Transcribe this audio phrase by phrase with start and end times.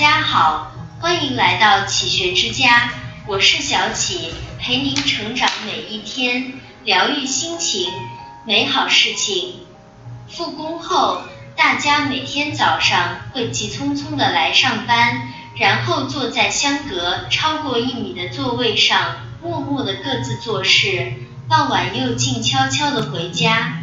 [0.00, 2.88] 家好，欢迎来到启学之家，
[3.26, 6.54] 我是小启，陪您成长每一天，
[6.84, 7.92] 疗愈心情，
[8.46, 9.56] 美好事情。
[10.26, 11.24] 复工后，
[11.54, 15.28] 大家每天早上会急匆匆的来上班，
[15.58, 21.12] 然后坐在相隔超过一米的座位上，默默的各自做事，
[21.46, 23.82] 傍晚又静悄悄的回家。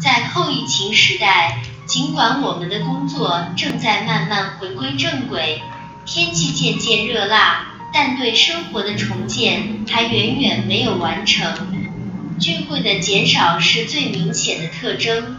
[0.00, 1.60] 在后疫情时代。
[1.90, 5.60] 尽管我们的工作正在慢慢回归正轨，
[6.06, 11.52] 天气渐渐热辣，但对生活的重建还远远没有完成。
[12.38, 15.36] 聚会的减少是最明显的特征，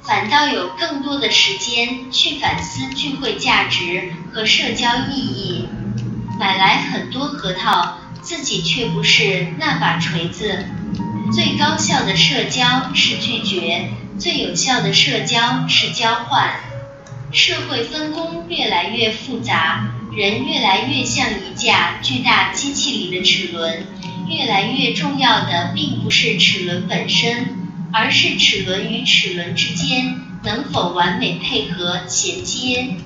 [0.00, 5.68] 反倒有更多的时间去反思聚会价值和社交意义。
[6.40, 10.64] 买来很多核桃，自己却不是那把锤子。
[11.30, 13.90] 最高效的社交是拒绝。
[14.18, 16.54] 最有效的社交是交换。
[17.32, 23.86] 社会分工越来越复杂，人越来越像一架巨大机器里的齿轮。
[24.28, 27.56] 越来越重要的并不是齿轮本身，
[27.92, 32.96] 而是齿轮与齿轮之间能否完美配合衔接。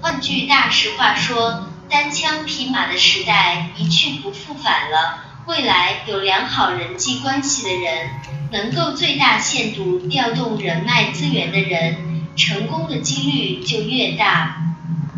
[0.00, 5.24] 换句大实话说，单枪匹马的时代一去不复返了。
[5.44, 8.10] 未来有良好人际关系的人，
[8.52, 11.96] 能够最大限度调动人脉资源的人，
[12.36, 14.56] 成功的几率就越大。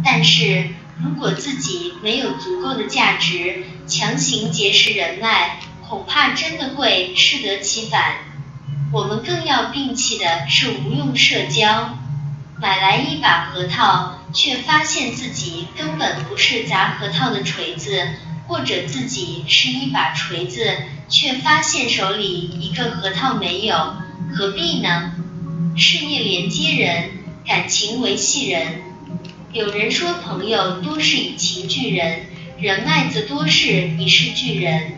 [0.02, 8.14] 但是如果自己没有足够的价值，强行结识人脉，恐怕真的会适得其反。
[8.92, 11.98] 我们更要摒弃的是无用社交。
[12.58, 18.08] 买来一把核桃，却发现自己根本不是砸核桃的锤子。
[18.46, 20.76] 或者自己是一把锤子，
[21.08, 23.96] 却发现手里一个核桃没有，
[24.34, 25.12] 何必呢？
[25.76, 27.10] 事业连接人，
[27.46, 28.82] 感情维系人。
[29.52, 32.26] 有人说，朋友多是以情聚人，
[32.58, 34.92] 人脉则多是以事聚人。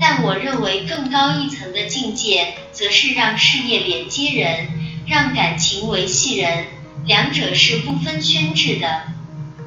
[0.00, 4.68] 但我认为更高一层的境界，则是让事业连接人，
[5.06, 6.66] 让感情维系人，
[7.06, 9.13] 两者是不分轩轾的。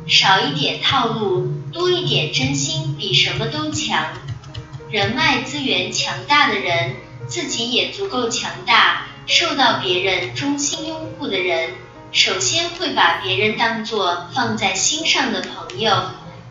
[0.07, 4.05] 少一点套路，多一点真心，比什么都强。
[4.89, 6.95] 人脉资源强大的人，
[7.27, 11.71] 自己也足够强大，受到别人衷心拥护的人，
[12.13, 15.93] 首先会把别人当作放在心上的朋友。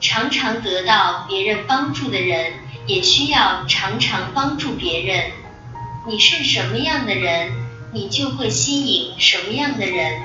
[0.02, 2.52] 常常得到别人帮助的人，
[2.86, 5.30] 也需要常常帮助别人。
[6.06, 7.52] 你是什么样的人，
[7.94, 10.20] 你就会吸引什么样的人。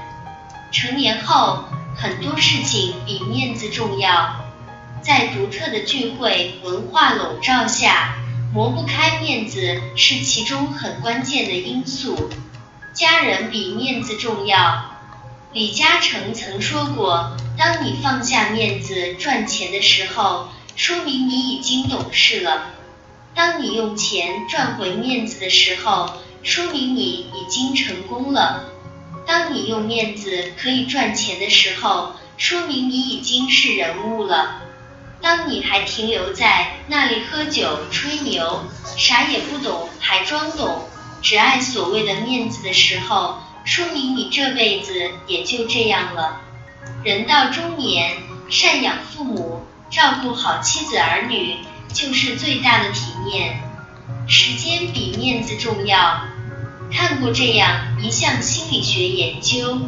[0.73, 1.63] 成年后。
[1.95, 4.45] 很多事情比面子重要，
[5.01, 8.15] 在独特的聚会文化笼罩下，
[8.53, 12.29] 磨不开面子是其中很关键的因素。
[12.93, 14.85] 家人比面子重要。
[15.53, 22.71] 李嘉诚曾说过：“当你放下面子赚钱的时候，说明你已经懂事了；
[23.35, 26.09] 当你用钱赚回面子的时候，
[26.41, 28.63] 说明你已经成功了。”
[29.31, 34.59] 当你用面子可以赚钱的时候，说明你已经是人物了；
[35.21, 38.65] 当你还停留在那里喝酒吹牛，
[38.97, 40.81] 啥也不懂还装懂，
[41.21, 46.41] 只爱所谓的面子的时候，说明你这辈子也就这样了。
[47.05, 48.17] 人到中年，
[48.49, 51.55] 赡养父母，照顾好妻子儿女，
[51.93, 53.63] 就是最大的体面。
[54.27, 56.21] 时间比面子重要。
[56.91, 59.79] 看过这样一项心理学研究，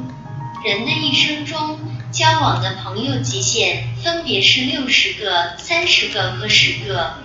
[0.64, 1.80] 人的一生中
[2.12, 7.16] 交往的朋友极限分别是六十个、三十个和十个。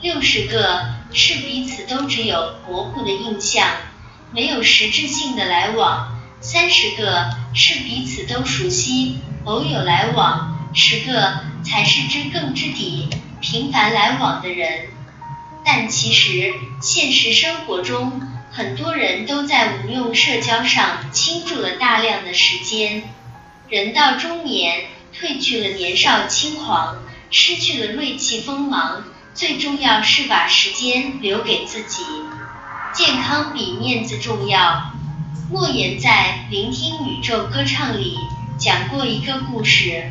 [0.00, 3.66] 六十个是彼此都只有模糊的印象，
[4.32, 13.08] 没有实质性的来往；三十个是彼此都熟悉，偶有来往；十个才是知根知底、
[13.40, 14.86] 频繁来往的人。
[15.64, 18.22] 但其实现实生活中，
[18.58, 23.04] 很多人都在无用社交上倾注了大量的时间。
[23.68, 24.86] 人到中年，
[25.16, 26.96] 褪去了年少轻狂，
[27.30, 32.02] 失去了锐气锋芒，最重要是把时间留给自己。
[32.92, 34.90] 健康比面子重要。
[35.52, 38.16] 莫言在《聆听宇宙歌唱》里
[38.58, 40.10] 讲过一个故事。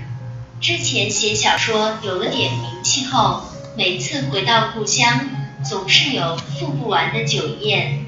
[0.61, 3.43] 之前写小说有了点名气后，
[3.77, 5.29] 每次回到故乡，
[5.69, 8.05] 总是有赴不完的酒宴。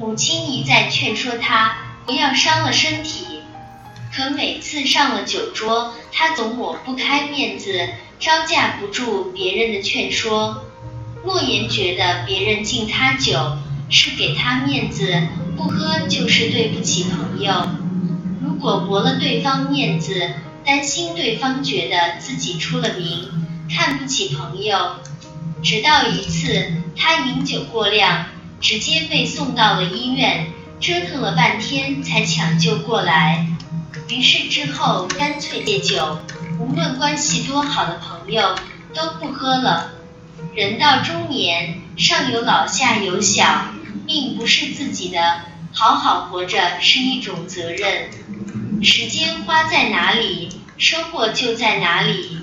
[0.00, 1.76] 母亲一再劝说他
[2.06, 3.42] 不要伤了身体，
[4.10, 10.64] 可每次上了酒桌，他总抹不开面子，招架不住别人的劝说。
[11.22, 13.58] 莫言觉得别人敬他酒
[13.90, 15.22] 是给他面子，
[15.54, 17.68] 不喝就是对不起朋友。
[18.42, 20.32] 如果驳了对方面子，
[20.64, 23.28] 担心对方觉得自己出了名，
[23.68, 24.96] 看不起朋友。
[25.62, 28.24] 直到一次，他饮酒过量，
[28.60, 30.48] 直接被送到了医院，
[30.80, 33.46] 折腾了半天才抢救过来。
[34.08, 36.18] 于是之后干脆戒酒，
[36.58, 38.54] 无论关系多好的朋友
[38.94, 39.92] 都不喝了。
[40.54, 43.72] 人到中年，上有老下有小，
[44.06, 45.42] 命不是自己的，
[45.72, 48.10] 好好活着是一种责任。
[48.82, 52.38] 时间花在哪里，收获就在哪里。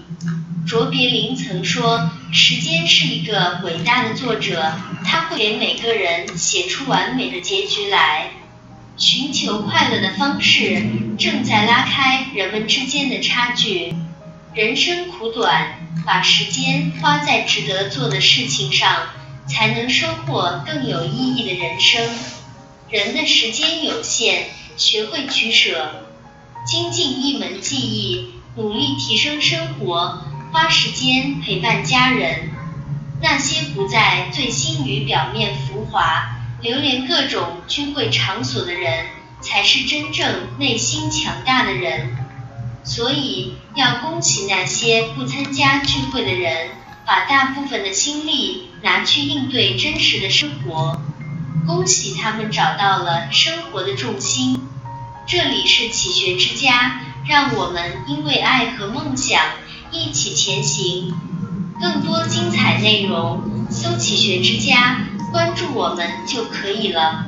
[0.68, 4.74] 卓别林曾说：“时间是一个伟大的作者，
[5.06, 8.32] 他会给每个人写出完美的结局来。
[8.98, 10.84] 寻求快乐的方式
[11.18, 13.96] 正在拉开人们之间的差距。
[14.54, 19.08] 人生苦短，把时间花在值得做的事情上，
[19.48, 22.10] 才能收获更有意义的人生。
[22.90, 26.04] 人的时间有限，学会取舍。”
[26.68, 32.50] 精进一门技艺，努力提升生活，花时间陪伴家人。
[33.20, 39.08] 那些不再醉心于表面浮华，流连各种聚会场所的人，
[39.42, 42.16] 才是真正内心强大的人。
[42.84, 46.70] 所以，要恭喜那些不参加聚会的人，
[47.06, 51.02] 把大部分的心力拿去应对真实的生活。
[51.66, 54.62] 恭喜他们找到了生活的重心。
[55.26, 59.42] 这里是启学之家，让我们因为爱和梦想
[59.92, 61.14] 一起前行。
[61.80, 67.28] 更多精彩内容，搜“启学之家”，关注我们就可以了。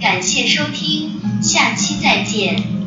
[0.00, 2.79] 感谢收听，下期再见。